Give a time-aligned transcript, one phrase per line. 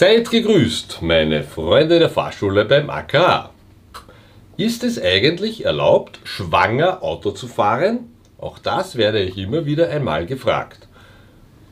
[0.00, 3.50] Seid gegrüßt, meine Freunde der Fahrschule beim AKA.
[4.56, 8.10] Ist es eigentlich erlaubt, schwanger Auto zu fahren?
[8.38, 10.88] Auch das werde ich immer wieder einmal gefragt.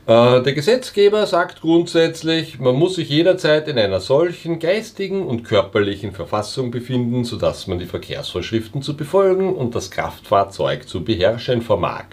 [0.05, 6.11] Äh, der Gesetzgeber sagt grundsätzlich, man muss sich jederzeit in einer solchen geistigen und körperlichen
[6.11, 12.05] Verfassung befinden, sodass man die Verkehrsvorschriften zu befolgen und das Kraftfahrzeug zu beherrschen vermag.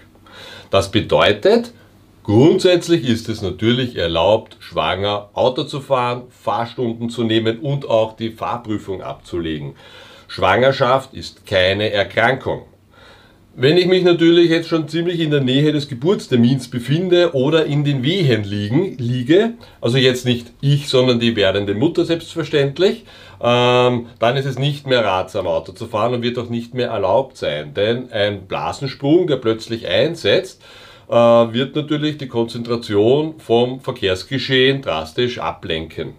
[0.70, 1.74] Das bedeutet,
[2.26, 8.30] Grundsätzlich ist es natürlich erlaubt, schwanger Auto zu fahren, Fahrstunden zu nehmen und auch die
[8.30, 9.76] Fahrprüfung abzulegen.
[10.26, 12.62] Schwangerschaft ist keine Erkrankung.
[13.54, 17.84] Wenn ich mich natürlich jetzt schon ziemlich in der Nähe des Geburtstermins befinde oder in
[17.84, 23.04] den Wehen liegen, liege, also jetzt nicht ich, sondern die werdende Mutter selbstverständlich,
[23.40, 26.88] ähm, dann ist es nicht mehr ratsam, Auto zu fahren und wird auch nicht mehr
[26.88, 27.72] erlaubt sein.
[27.72, 30.60] Denn ein Blasensprung, der plötzlich einsetzt,
[31.08, 36.14] wird natürlich die Konzentration vom Verkehrsgeschehen drastisch ablenken.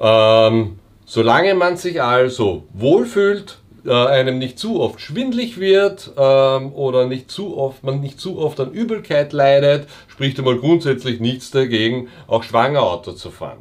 [0.00, 7.06] Ähm, solange man sich also wohlfühlt, äh, einem nicht zu oft schwindlig wird ähm, oder
[7.06, 12.08] nicht zu oft, man nicht zu oft an Übelkeit leidet, spricht einmal grundsätzlich nichts dagegen,
[12.26, 13.58] auch schwanger Auto zu fahren.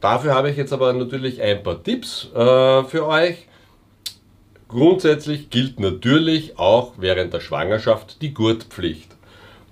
[0.00, 3.46] Dafür habe ich jetzt aber natürlich ein paar Tipps äh, für euch.
[4.68, 9.11] Grundsätzlich gilt natürlich auch während der Schwangerschaft die Gurtpflicht.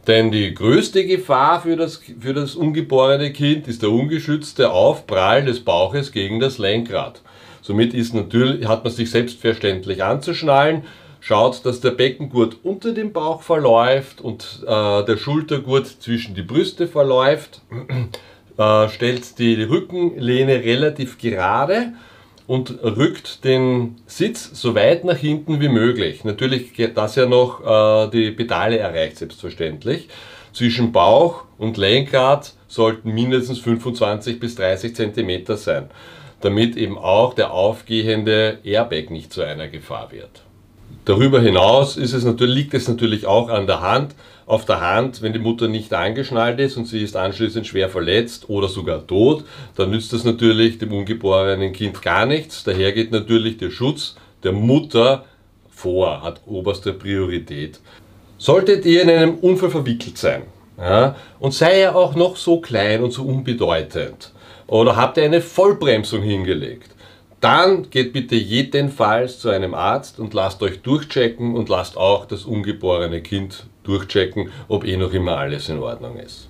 [0.06, 5.60] Denn die größte Gefahr für das, für das ungeborene Kind ist der ungeschützte Aufprall des
[5.60, 7.20] Bauches gegen das Lenkrad.
[7.60, 10.84] Somit ist natürlich, hat man sich selbstverständlich anzuschnallen,
[11.20, 16.86] schaut, dass der Beckengurt unter dem Bauch verläuft und äh, der Schultergurt zwischen die Brüste
[16.86, 17.60] verläuft,
[18.56, 21.92] äh, stellt die Rückenlehne relativ gerade
[22.50, 26.24] und rückt den Sitz so weit nach hinten wie möglich.
[26.24, 30.08] Natürlich geht das ja noch äh, die Pedale erreicht, selbstverständlich.
[30.52, 35.90] Zwischen Bauch und Lenkrad sollten mindestens 25 bis 30 cm sein,
[36.40, 40.42] damit eben auch der aufgehende Airbag nicht zu einer Gefahr wird.
[41.04, 44.14] Darüber hinaus ist es natürlich, liegt es natürlich auch an der Hand,
[44.46, 48.50] auf der Hand, wenn die Mutter nicht angeschnallt ist und sie ist anschließend schwer verletzt
[48.50, 49.44] oder sogar tot,
[49.76, 52.64] dann nützt das natürlich dem ungeborenen Kind gar nichts.
[52.64, 55.24] Daher geht natürlich der Schutz der Mutter
[55.70, 57.80] vor, hat oberste Priorität.
[58.38, 60.42] Solltet ihr in einem Unfall verwickelt sein
[60.78, 64.32] ja, und sei er auch noch so klein und so unbedeutend
[64.66, 66.90] oder habt ihr eine Vollbremsung hingelegt,
[67.40, 72.44] dann geht bitte jedenfalls zu einem Arzt und lasst euch durchchecken und lasst auch das
[72.44, 76.48] ungeborene Kind durchchecken, ob eh noch immer alles in Ordnung ist.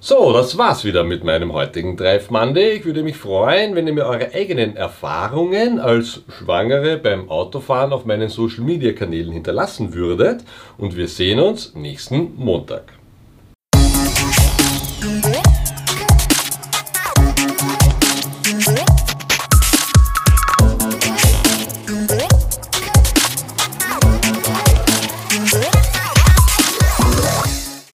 [0.00, 2.74] So, das war's wieder mit meinem heutigen Drive Monday.
[2.74, 8.04] Ich würde mich freuen, wenn ihr mir eure eigenen Erfahrungen als Schwangere beim Autofahren auf
[8.04, 10.44] meinen Social Media Kanälen hinterlassen würdet.
[10.78, 12.92] Und wir sehen uns nächsten Montag.